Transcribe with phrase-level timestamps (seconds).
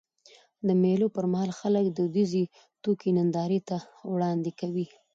[0.67, 2.43] د مېلو پر مهال خلک دودیزي
[2.83, 3.77] توکي نندارې ته
[4.13, 4.87] وړاندي کوي.